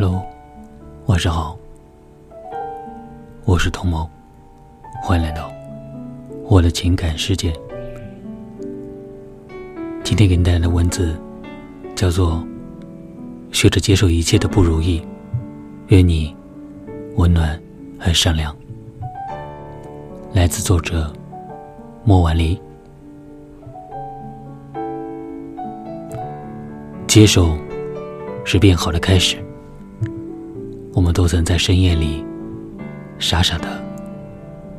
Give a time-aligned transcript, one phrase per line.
[0.00, 0.24] Hello，
[1.06, 1.58] 晚上好，
[3.44, 4.08] 我是童某，
[5.02, 5.50] 欢迎来到
[6.44, 7.52] 我的情感世界。
[10.04, 11.20] 今天给你带来的文字
[11.96, 12.46] 叫做
[13.50, 15.04] “学着接受一切的不如意”，
[15.90, 16.32] 愿你
[17.16, 17.60] 温暖
[17.98, 18.56] 而善良。
[20.32, 21.12] 来自作者
[22.04, 22.56] 莫婉离。
[27.08, 27.58] 接受
[28.44, 29.36] 是变好的开始。
[30.98, 32.26] 我们都曾在深夜里
[33.20, 33.68] 傻傻的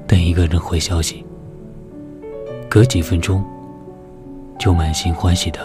[0.05, 1.23] 等一个人回消息，
[2.70, 3.42] 隔几分钟
[4.59, 5.62] 就满心欢喜的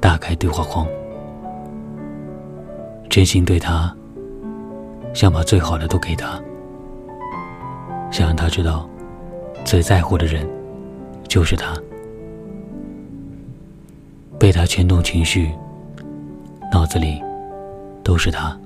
[0.00, 0.86] 打开对话框，
[3.10, 3.94] 真心对他，
[5.12, 6.40] 想把最好的都给他，
[8.10, 8.88] 想让他知道
[9.66, 10.48] 最在乎的人
[11.28, 11.76] 就是他，
[14.38, 15.52] 被他牵动情绪。
[16.72, 17.22] 脑子里
[18.02, 18.58] 都是他，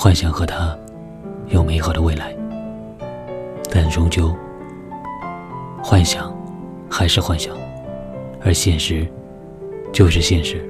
[0.00, 0.78] 幻想和他
[1.48, 2.32] 有美好的未来，
[3.68, 4.32] 但终究，
[5.82, 6.32] 幻想
[6.88, 7.52] 还是幻想，
[8.40, 9.04] 而现实
[9.92, 10.64] 就是现实。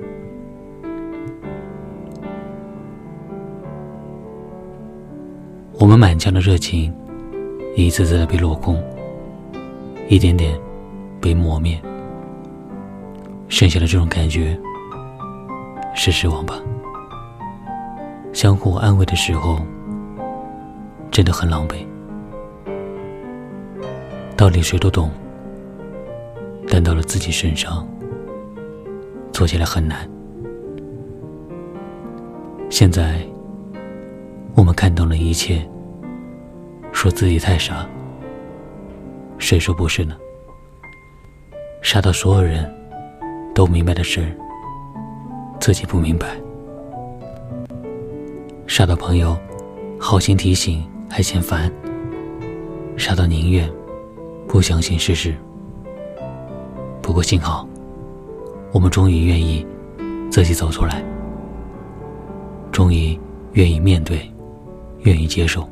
[5.79, 6.91] 我们满腔的热情，
[7.77, 8.83] 一次次的被落空，
[10.09, 10.59] 一点点
[11.21, 11.79] 被磨灭，
[13.47, 14.59] 剩下的这种感觉。
[15.95, 16.55] 是失望吧？
[18.33, 19.61] 相互安慰的时候，
[21.11, 21.85] 真的很狼狈。
[24.37, 25.11] 道理谁都懂，
[26.69, 27.87] 但到了自己身上，
[29.33, 30.09] 做起来很难。
[32.71, 33.19] 现在，
[34.55, 35.69] 我们看懂了一切，
[36.93, 37.85] 说自己太傻，
[39.39, 40.17] 谁说不是呢？
[41.83, 42.73] 傻到所有人
[43.55, 44.33] 都明白的事。
[45.61, 46.37] 自己不明白，
[48.69, 49.37] 傻到朋友
[49.99, 51.73] 好心提醒还嫌烦，
[52.99, 53.69] 傻到宁愿
[54.47, 55.35] 不相信事实。
[57.03, 57.67] 不过幸好，
[58.71, 59.67] 我们终于愿意
[60.31, 61.03] 自己走出来，
[62.71, 63.19] 终于
[63.55, 64.31] 愿意面对，
[65.01, 65.67] 愿意接受。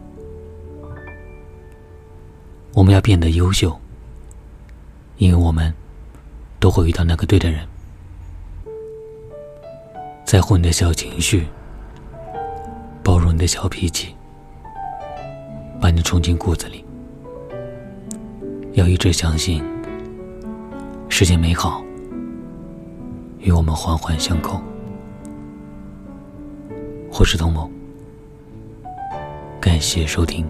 [2.72, 3.78] 我们要变得优秀，
[5.18, 5.72] 因为我们
[6.58, 7.60] 都会遇到那个对的人。
[10.24, 11.46] 在乎你的小情绪，
[13.16, 14.14] 包容你的小脾气，
[15.80, 16.84] 把你冲进骨子里。
[18.74, 19.64] 要一直相信，
[21.08, 21.82] 世界美好
[23.38, 24.60] 与我们环环相扣。
[27.18, 27.70] 我是童某，
[29.62, 30.46] 感谢收听。